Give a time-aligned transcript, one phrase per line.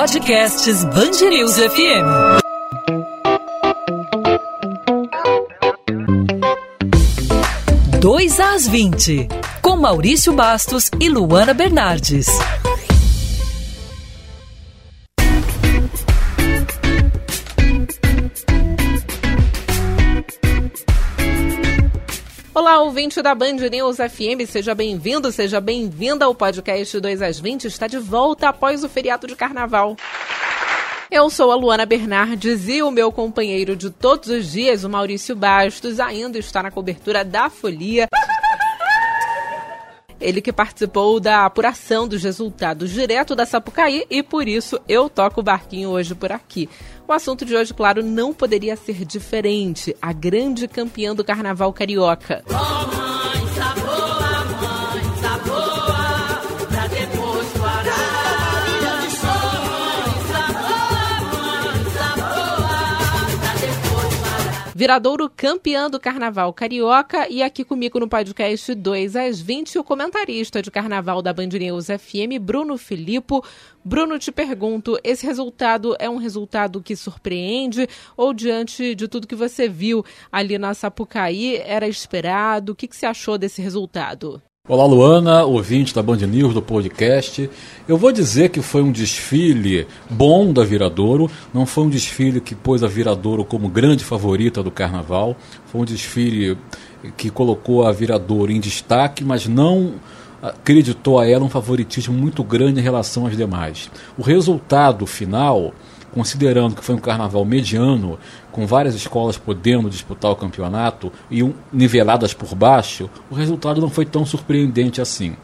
[0.00, 2.06] Podcasts Bangerils FM.
[8.00, 9.28] Dois às 20,
[9.60, 12.28] com Maurício Bastos e Luana Bernardes.
[22.60, 27.64] Olá, ouvinte da Band News FM, seja bem-vindo, seja bem-vinda ao podcast 2 às 20,
[27.64, 29.96] está de volta após o feriado de carnaval.
[31.10, 35.34] Eu sou a Luana Bernardes e o meu companheiro de todos os dias, o Maurício
[35.34, 38.06] Bastos, ainda está na cobertura da folia.
[40.20, 45.40] Ele que participou da apuração dos resultados direto da Sapucaí e por isso eu toco
[45.40, 46.68] o barquinho hoje por aqui.
[47.10, 49.96] O assunto de hoje, claro, não poderia ser diferente.
[50.00, 52.44] A grande campeã do carnaval carioca.
[64.80, 70.62] Viradouro campeã do Carnaval Carioca e aqui comigo no podcast 2 às 20 o comentarista
[70.62, 73.44] de Carnaval da Band News FM, Bruno Filippo.
[73.84, 77.86] Bruno, te pergunto, esse resultado é um resultado que surpreende
[78.16, 82.72] ou diante de tudo que você viu ali na Sapucaí, era esperado?
[82.72, 84.40] O que, que você achou desse resultado?
[84.72, 87.50] Olá, Luana, ouvinte da Band News, do podcast.
[87.88, 92.54] Eu vou dizer que foi um desfile bom da Viradouro, não foi um desfile que
[92.54, 96.56] pôs a Viradouro como grande favorita do carnaval, foi um desfile
[97.16, 99.94] que colocou a Viradouro em destaque, mas não
[100.40, 103.90] acreditou a ela um favoritismo muito grande em relação às demais.
[104.16, 105.74] O resultado final
[106.12, 108.18] considerando que foi um carnaval mediano,
[108.50, 113.88] com várias escolas podendo disputar o campeonato e um, niveladas por baixo, o resultado não
[113.88, 115.36] foi tão surpreendente assim.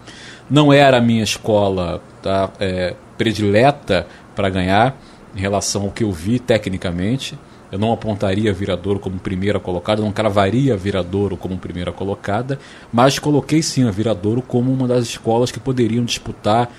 [0.48, 4.96] Não era a minha escola tá, é, predileta para ganhar
[5.34, 7.38] em relação ao que eu vi tecnicamente.
[7.70, 12.58] Eu não apontaria Viradouro como primeira colocada, não cravaria Viradouro como primeira colocada,
[12.92, 16.70] mas coloquei sim a Viradouro como uma das escolas que poderiam disputar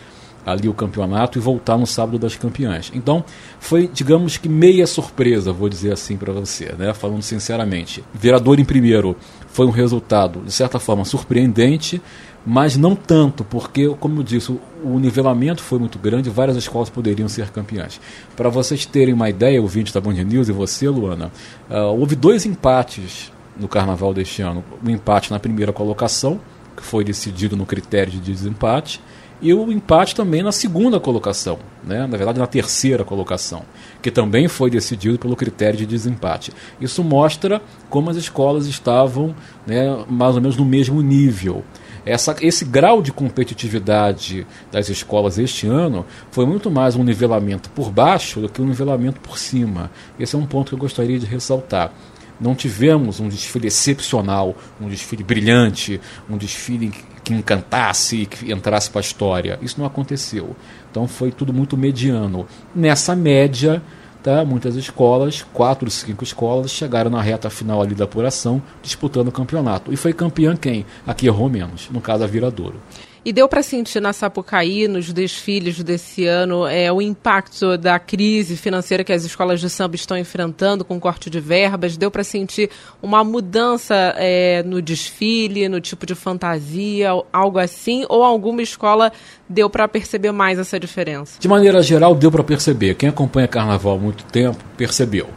[0.47, 2.90] ali o campeonato e voltar no sábado das campeãs.
[2.96, 3.24] Então,
[3.59, 6.94] foi, digamos que meia surpresa, vou dizer assim para você, né?
[6.94, 8.02] falando sinceramente.
[8.13, 9.18] Vereador em primeiro
[9.50, 12.02] foi um resultado, de certa forma, surpreendente,
[12.46, 17.28] mas não tanto, porque, como eu disse, o nivelamento foi muito grande, várias escolas poderiam
[17.28, 18.00] ser campeãs.
[18.38, 21.29] Para vocês terem uma ideia, o vídeo da Band News e você, Luana,
[21.69, 24.64] uh, houve dois empates no carnaval deste ano.
[24.81, 26.40] Um empate na primeira colocação,
[26.78, 29.02] que foi decidido no critério de desempate,
[29.41, 32.07] e o empate também na segunda colocação, né?
[32.07, 33.63] na verdade na terceira colocação,
[34.01, 36.51] que também foi decidido pelo critério de desempate.
[36.81, 41.63] Isso mostra como as escolas estavam né, mais ou menos no mesmo nível.
[42.05, 47.91] Essa, esse grau de competitividade das escolas este ano foi muito mais um nivelamento por
[47.91, 49.91] baixo do que um nivelamento por cima.
[50.17, 51.91] Esse é um ponto que eu gostaria de ressaltar
[52.39, 55.99] não tivemos um desfile excepcional, um desfile brilhante,
[56.29, 56.93] um desfile
[57.23, 59.59] que encantasse, que entrasse para a história.
[59.61, 60.55] Isso não aconteceu.
[60.89, 62.47] Então foi tudo muito mediano.
[62.73, 63.81] Nessa média,
[64.23, 69.31] tá, muitas escolas, quatro, cinco escolas, chegaram na reta final ali da apuração, disputando o
[69.31, 69.91] campeonato.
[69.91, 70.85] E foi campeã quem?
[71.05, 72.79] Aqui errou menos, no caso a Viradouro.
[73.27, 78.55] E deu para sentir na Sapucaí, nos desfiles desse ano, é, o impacto da crise
[78.55, 81.97] financeira que as escolas de samba estão enfrentando com corte de verbas?
[81.97, 82.69] Deu para sentir
[83.01, 88.05] uma mudança é, no desfile, no tipo de fantasia, algo assim?
[88.07, 89.11] Ou alguma escola
[89.49, 91.37] deu para perceber mais essa diferença?
[91.37, 92.95] De maneira geral, deu para perceber.
[92.95, 95.27] Quem acompanha carnaval há muito tempo percebeu.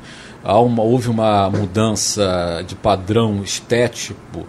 [0.45, 4.47] Uma, houve uma mudança de padrão estético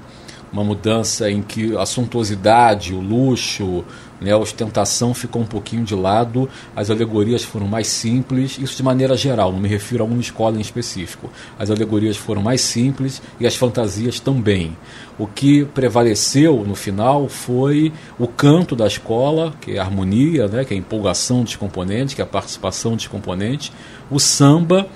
[0.52, 3.84] uma mudança em que a suntuosidade, o luxo,
[4.20, 8.84] né, a ostentação ficou um pouquinho de lado, as alegorias foram mais simples, isso de
[8.84, 11.30] maneira geral, não me refiro a uma escola em específico.
[11.58, 14.78] As alegorias foram mais simples e as fantasias também.
[15.18, 20.66] O que prevaleceu no final foi o canto da escola, que é a harmonia, né,
[20.66, 23.72] que é a empolgação dos componentes, que é a participação dos componentes,
[24.10, 24.88] o samba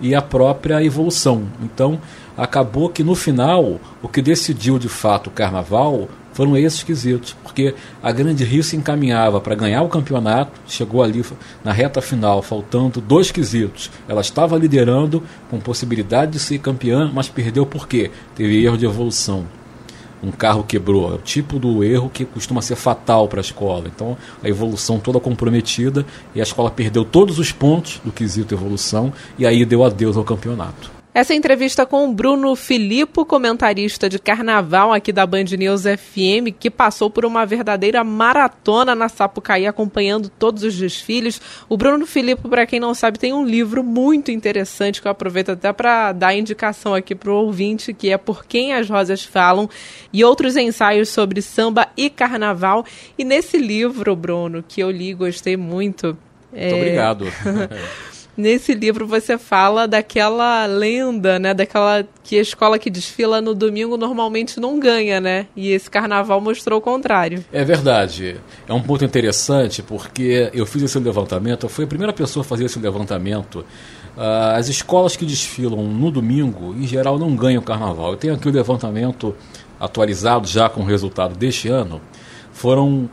[0.00, 1.44] e a própria evolução.
[1.62, 2.00] Então,
[2.38, 7.74] acabou que no final, o que decidiu de fato o carnaval foram esses quesitos, porque
[8.00, 11.24] a Grande Rio se encaminhava para ganhar o campeonato, chegou ali
[11.64, 13.90] na reta final, faltando dois quesitos.
[14.06, 15.20] Ela estava liderando
[15.50, 18.12] com possibilidade de ser campeã, mas perdeu por quê?
[18.36, 19.46] Teve erro de evolução.
[20.22, 23.88] Um carro quebrou, é o tipo do erro que costuma ser fatal para a escola.
[23.92, 29.12] Então, a evolução toda comprometida e a escola perdeu todos os pontos do quesito evolução
[29.36, 30.97] e aí deu adeus ao campeonato.
[31.18, 36.70] Essa entrevista com o Bruno Filippo, comentarista de carnaval aqui da Band News FM, que
[36.70, 41.40] passou por uma verdadeira maratona na Sapucaí, acompanhando todos os desfiles.
[41.68, 45.50] O Bruno Filippo, para quem não sabe, tem um livro muito interessante que eu aproveito
[45.50, 49.68] até para dar indicação aqui para o ouvinte, que é Por Quem as Rosas Falam,
[50.12, 52.86] e outros ensaios sobre samba e carnaval.
[53.18, 56.16] E nesse livro, Bruno, que eu li, gostei muito.
[56.52, 56.74] Muito é...
[56.74, 57.26] obrigado.
[58.38, 61.52] Nesse livro você fala daquela lenda, né?
[61.52, 65.46] Daquela que a escola que desfila no domingo normalmente não ganha, né?
[65.56, 67.44] E esse carnaval mostrou o contrário.
[67.52, 68.36] É verdade.
[68.68, 72.48] É um ponto interessante porque eu fiz esse levantamento, eu fui a primeira pessoa a
[72.48, 73.64] fazer esse levantamento.
[74.16, 78.12] Uh, as escolas que desfilam no domingo, em geral, não ganham carnaval.
[78.12, 79.34] Eu tenho aqui o levantamento
[79.80, 82.00] atualizado já com o resultado deste ano.
[82.52, 83.10] Foram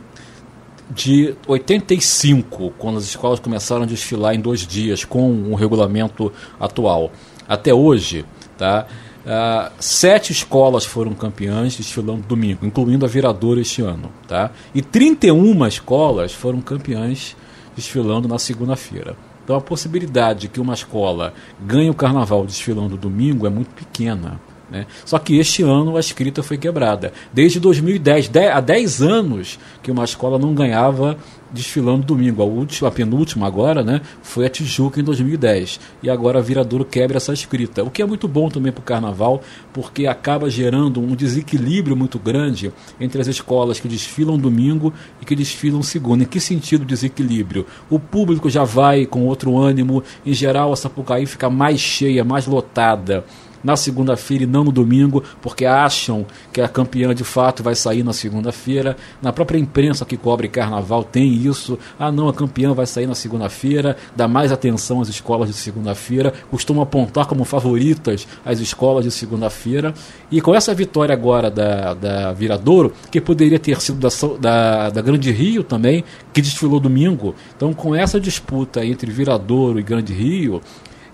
[0.90, 7.10] de 85, quando as escolas começaram a desfilar em dois dias com o regulamento atual,
[7.48, 8.24] até hoje,
[8.56, 8.86] tá?
[9.26, 14.12] Uh, sete escolas foram campeãs desfilando domingo, incluindo a Viradora este ano.
[14.28, 14.52] Tá?
[14.72, 17.34] E 31 escolas foram campeãs
[17.74, 19.16] desfilando na segunda-feira.
[19.42, 24.40] Então a possibilidade de que uma escola ganhe o carnaval desfilando domingo é muito pequena.
[24.70, 24.86] Né?
[25.04, 27.12] Só que este ano a escrita foi quebrada.
[27.32, 31.16] Desde 2010, há 10 anos que uma escola não ganhava
[31.50, 32.42] desfilando domingo.
[32.42, 35.80] A última, a penúltima agora, né, foi a Tijuca em 2010.
[36.02, 37.84] E agora a Viradouro quebra essa escrita.
[37.84, 39.40] O que é muito bom também para o carnaval,
[39.72, 44.92] porque acaba gerando um desequilíbrio muito grande entre as escolas que desfilam domingo
[45.22, 46.22] e que desfilam segundo.
[46.22, 47.66] Em que sentido desequilíbrio?
[47.88, 52.46] O público já vai com outro ânimo, em geral a Sapucaí fica mais cheia, mais
[52.46, 53.24] lotada
[53.66, 58.04] na segunda-feira e não no domingo, porque acham que a campeã de fato vai sair
[58.04, 58.96] na segunda-feira.
[59.20, 61.76] Na própria imprensa que cobre carnaval tem isso.
[61.98, 66.32] Ah, não, a campeã vai sair na segunda-feira, dá mais atenção às escolas de segunda-feira,
[66.48, 69.92] costuma apontar como favoritas as escolas de segunda-feira.
[70.30, 74.08] E com essa vitória agora da, da Viradouro, que poderia ter sido da,
[74.38, 79.82] da, da Grande Rio também, que desfilou domingo, então com essa disputa entre Viradouro e
[79.82, 80.60] Grande Rio,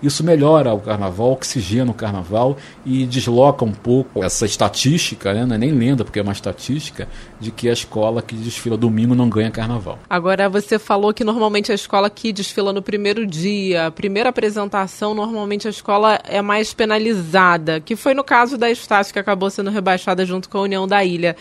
[0.03, 5.45] isso melhora o carnaval, oxigena o carnaval e desloca um pouco essa estatística, né?
[5.45, 7.07] não é nem lenda, porque é uma estatística,
[7.39, 9.97] de que a escola que desfila domingo não ganha carnaval.
[10.09, 15.67] Agora, você falou que normalmente a escola que desfila no primeiro dia, primeira apresentação, normalmente
[15.67, 20.25] a escola é mais penalizada, que foi no caso da Estácio, que acabou sendo rebaixada
[20.25, 21.35] junto com a União da Ilha.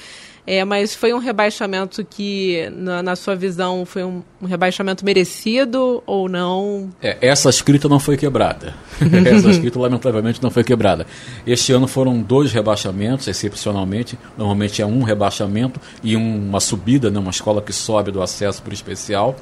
[0.45, 6.03] É, mas foi um rebaixamento que, na, na sua visão, foi um, um, rebaixamento merecido
[6.05, 6.91] ou não?
[7.01, 8.75] É, essa escrita não foi quebrada.
[9.25, 11.07] essa escrita, lamentavelmente, não foi quebrada.
[11.47, 14.19] Este ano foram dois rebaixamentos, excepcionalmente.
[14.37, 18.61] Normalmente é um rebaixamento e um, uma subida, né, uma escola que sobe do acesso
[18.63, 19.37] para o especial.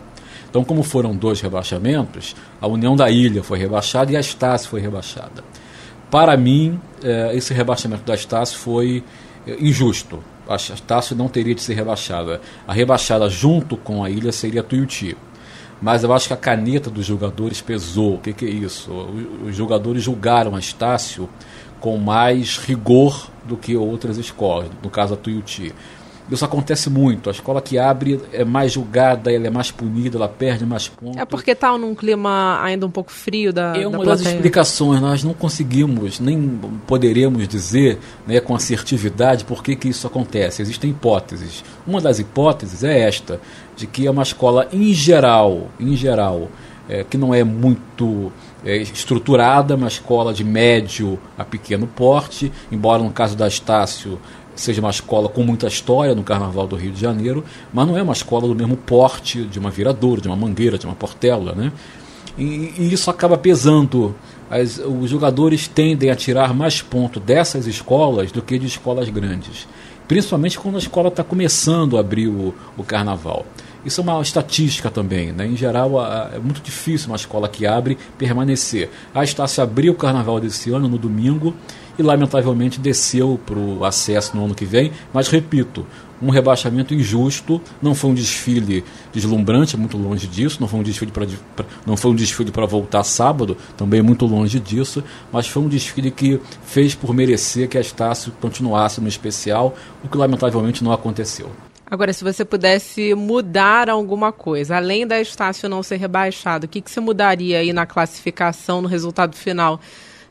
[0.51, 4.81] Então, como foram dois rebaixamentos, a União da Ilha foi rebaixada e a Estácio foi
[4.81, 5.43] rebaixada.
[6.11, 9.03] Para mim, é, esse rebaixamento da Estácio foi
[9.47, 12.41] é, injusto a Estácio não teria de ser rebaixada.
[12.67, 15.17] A rebaixada junto com a ilha seria Tuiuti.
[15.81, 18.15] Mas eu acho que a caneta dos jogadores pesou.
[18.15, 18.91] O que, que é isso?
[19.47, 21.29] Os jogadores julgaram a Estácio
[21.79, 25.73] com mais rigor do que outras escolas, no caso a Tuiuti.
[26.31, 27.29] Isso acontece muito.
[27.29, 31.17] A escola que abre é mais julgada, ela é mais punida, ela perde mais pontos.
[31.17, 35.01] É porque está num clima ainda um pouco frio da É uma da das explicações.
[35.01, 40.63] Nós não conseguimos, nem poderemos dizer né, com assertividade por que, que isso acontece.
[40.63, 41.65] Existem hipóteses.
[41.87, 43.41] Uma das hipóteses é esta,
[43.77, 46.49] de que é uma escola em geral, em geral,
[46.89, 48.33] é, que não é muito
[48.65, 54.19] é, estruturada, uma escola de médio a pequeno porte, embora no caso da Estácio
[54.61, 58.03] seja uma escola com muita história no Carnaval do Rio de Janeiro, mas não é
[58.03, 61.73] uma escola do mesmo porte de uma viradouro, de uma mangueira, de uma portela, né?
[62.37, 64.15] E, e isso acaba pesando.
[64.51, 69.67] As, os jogadores tendem a tirar mais pontos dessas escolas do que de escolas grandes,
[70.07, 73.47] principalmente quando a escola está começando a abrir o, o Carnaval.
[73.85, 75.33] Isso é uma estatística também.
[75.33, 75.47] Né?
[75.47, 78.91] Em geral, a, é muito difícil uma escola que abre permanecer.
[79.15, 81.55] A Estácio abriu o carnaval desse ano no domingo
[81.99, 84.93] e, lamentavelmente, desceu para o acesso no ano que vem.
[85.13, 85.87] Mas, repito,
[86.21, 91.11] um rebaixamento injusto, não foi um desfile deslumbrante, muito longe disso, não foi um desfile
[91.11, 91.27] para
[91.87, 96.11] não foi um desfile para voltar sábado, também muito longe disso, mas foi um desfile
[96.11, 101.51] que fez por merecer que a Estácio continuasse no especial, o que lamentavelmente não aconteceu.
[101.91, 106.81] Agora, se você pudesse mudar alguma coisa, além da Estácio não ser rebaixado, o que,
[106.81, 109.81] que você mudaria aí na classificação, no resultado final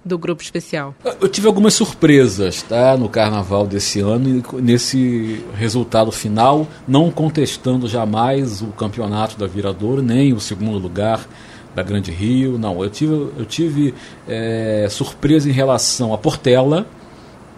[0.06, 0.96] do grupo especial?
[1.20, 8.62] Eu tive algumas surpresas tá, no carnaval desse ano, nesse resultado final, não contestando jamais
[8.62, 11.28] o campeonato da Viradouro, nem o segundo lugar
[11.76, 12.58] da Grande Rio.
[12.58, 13.94] Não, eu tive, eu tive
[14.26, 16.88] é, surpresa em relação a Portela,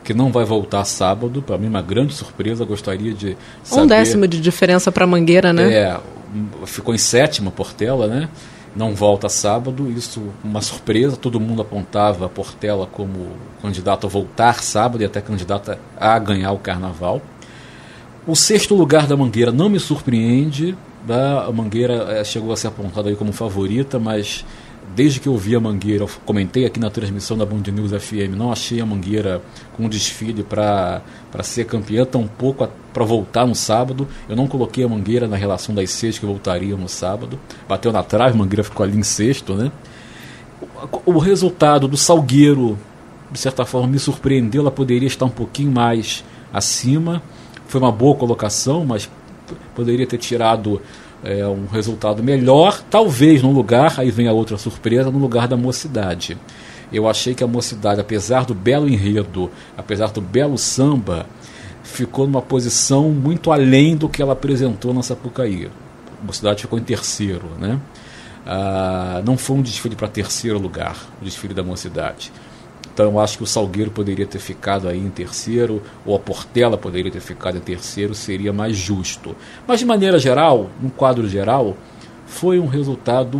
[0.04, 1.42] que não vai voltar sábado.
[1.42, 2.66] Para mim, uma grande surpresa.
[2.66, 3.82] Gostaria de saber.
[3.84, 5.74] Um décimo de diferença para Mangueira, né?
[5.74, 6.00] É,
[6.66, 8.30] ficou em sétima Portela, né?
[8.76, 9.92] Não volta sábado.
[9.92, 11.18] Isso, uma surpresa.
[11.18, 13.32] Todo mundo apontava a Portela como
[13.62, 17.22] candidato a voltar sábado e até candidata a ganhar o carnaval.
[18.26, 20.76] O sexto lugar da Mangueira não me surpreende.
[21.06, 21.46] Tá?
[21.46, 24.46] A Mangueira é, chegou a ser apontada aí como favorita, mas
[24.96, 28.36] desde que eu vi a Mangueira, eu comentei aqui na transmissão da Band News FM,
[28.36, 29.42] não achei a Mangueira
[29.74, 31.02] com desfile para
[31.44, 34.08] ser campeã, tampouco para voltar no sábado.
[34.28, 37.40] Eu não coloquei a Mangueira na relação das seis que voltariam no sábado.
[37.68, 39.72] Bateu na trave, a Mangueira ficou ali em sexto, né?
[41.06, 42.78] O, o resultado do Salgueiro,
[43.32, 44.62] de certa forma, me surpreendeu.
[44.62, 47.22] Ela poderia estar um pouquinho mais acima.
[47.68, 49.10] Foi uma boa colocação, mas
[49.74, 50.82] poderia ter tirado
[51.24, 55.58] é, um resultado melhor, talvez no lugar, aí vem a outra surpresa, no lugar da
[55.58, 56.38] mocidade.
[56.92, 61.26] Eu achei que a mocidade, apesar do belo enredo, apesar do belo samba,
[61.84, 65.70] ficou numa posição muito além do que ela apresentou na Sapucaí.
[66.22, 67.80] A mocidade ficou em terceiro, né?
[68.46, 72.32] Ah, não foi um desfile para terceiro lugar, o desfile da mocidade.
[72.94, 76.78] Então eu acho que o Salgueiro poderia ter ficado aí em terceiro, ou a Portela
[76.78, 79.36] poderia ter ficado em terceiro, seria mais justo.
[79.68, 81.78] Mas de maneira geral, no quadro geral,
[82.26, 83.38] foi um resultado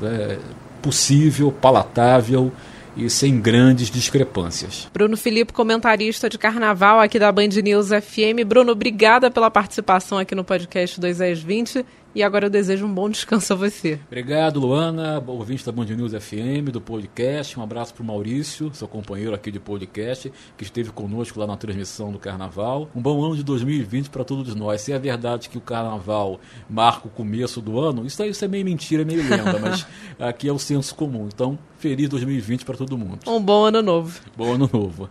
[0.00, 0.38] né,
[0.80, 2.52] possível, palatável
[2.96, 4.88] e sem grandes discrepâncias.
[4.92, 8.44] Bruno Felipe, comentarista de carnaval aqui da Band News FM.
[8.46, 12.92] Bruno, obrigada pela participação aqui no podcast 2 às 20 e agora eu desejo um
[12.92, 13.98] bom descanso a você.
[14.06, 17.58] Obrigado, Luana, ouvinte da Band News FM, do podcast.
[17.58, 21.56] Um abraço para o Maurício, seu companheiro aqui de podcast, que esteve conosco lá na
[21.56, 22.88] transmissão do Carnaval.
[22.94, 24.80] Um bom ano de 2020 para todos nós.
[24.80, 28.48] Se é verdade que o Carnaval marca o começo do ano, isso, aí, isso é
[28.48, 29.86] meio mentira, meio lenda, mas
[30.18, 31.28] aqui é o senso comum.
[31.32, 33.18] Então, feliz 2020 para todo mundo.
[33.26, 34.20] Um bom ano novo.
[34.36, 35.10] Bom ano novo.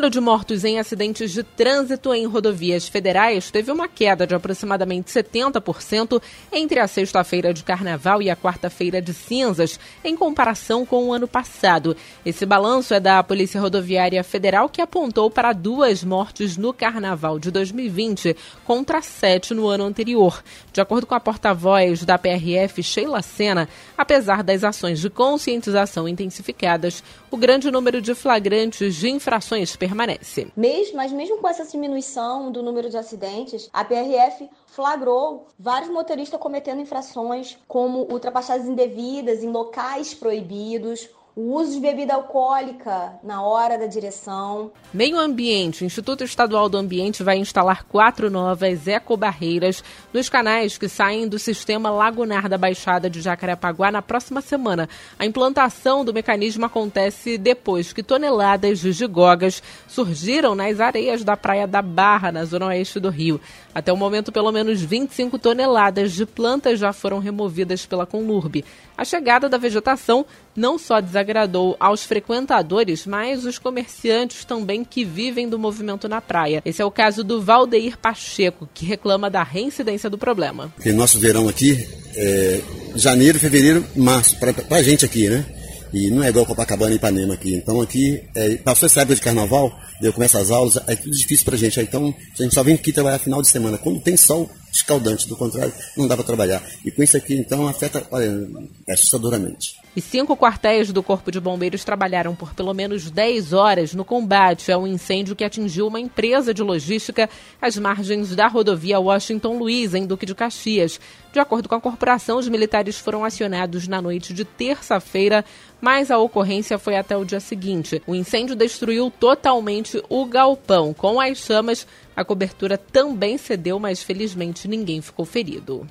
[0.00, 5.12] Número de mortos em acidentes de trânsito em rodovias federais teve uma queda de aproximadamente
[5.12, 11.12] 70% entre a sexta-feira de carnaval e a quarta-feira de cinzas, em comparação com o
[11.12, 11.94] ano passado.
[12.24, 17.50] Esse balanço é da Polícia Rodoviária Federal, que apontou para duas mortes no carnaval de
[17.50, 20.42] 2020 contra sete no ano anterior.
[20.72, 27.04] De acordo com a porta-voz da PRF, Sheila Sena, apesar das ações de conscientização intensificadas,
[27.30, 30.48] o grande número de flagrantes de infrações permanece.
[30.56, 36.40] Mesmo, mas mesmo com essa diminuição do número de acidentes, a PRF flagrou vários motoristas
[36.40, 43.78] cometendo infrações como ultrapassagens indevidas em locais proibidos, o uso de bebida alcoólica na hora
[43.78, 44.72] da direção.
[44.92, 45.84] Meio Ambiente.
[45.84, 49.82] O Instituto Estadual do Ambiente vai instalar quatro novas ecobarreiras
[50.12, 54.88] nos canais que saem do sistema lagunar da Baixada de Jacarepaguá na próxima semana.
[55.18, 61.66] A implantação do mecanismo acontece depois que toneladas de gigogas surgiram nas areias da Praia
[61.66, 63.40] da Barra, na zona oeste do Rio.
[63.72, 68.64] Até o momento, pelo menos 25 toneladas de plantas já foram removidas pela Conlurb.
[68.96, 70.26] A chegada da vegetação
[70.56, 76.62] não só desagradou aos frequentadores, mas os comerciantes também que vivem do movimento na praia.
[76.64, 80.72] Esse é o caso do Valdeir Pacheco, que reclama da reincidência do problema.
[80.76, 82.60] Porque nosso verão aqui é
[82.94, 85.44] janeiro, fevereiro, março, para a gente aqui, né?
[85.92, 87.54] E não é igual Copacabana e Ipanema aqui.
[87.54, 91.44] Então aqui, é, passou essa época de carnaval, eu começo as aulas, é tudo difícil
[91.44, 91.80] pra gente.
[91.80, 93.76] Então a gente só vem aqui trabalhar final de semana.
[93.76, 96.62] Quando tem sol escaldante, do contrário, não dá para trabalhar.
[96.84, 98.48] E com isso aqui, então, afeta, olha,
[98.88, 99.80] assustadoramente.
[99.94, 104.70] E cinco quartéis do Corpo de Bombeiros trabalharam por pelo menos 10 horas no combate
[104.70, 107.28] a um incêndio que atingiu uma empresa de logística
[107.60, 111.00] às margens da rodovia Washington Luiz, em Duque de Caxias.
[111.32, 115.44] De acordo com a corporação, os militares foram acionados na noite de terça-feira,
[115.80, 118.00] mas a ocorrência foi até o dia seguinte.
[118.06, 120.94] O incêndio destruiu totalmente o galpão.
[120.94, 121.86] Com as chamas,
[122.20, 125.86] a cobertura também cedeu, mas felizmente ninguém ficou ferido.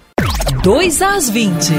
[0.64, 1.74] 2 às 20.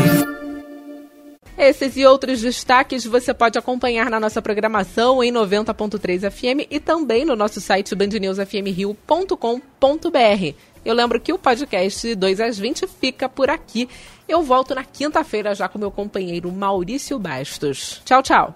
[1.56, 7.24] Esses e outros destaques você pode acompanhar na nossa programação em 90.3 FM e também
[7.24, 10.54] no nosso site bandnewsfmrio.com.br.
[10.82, 13.88] Eu lembro que o podcast 2 às 20 fica por aqui.
[14.26, 18.00] Eu volto na quinta-feira já com meu companheiro Maurício Bastos.
[18.06, 18.54] Tchau, tchau.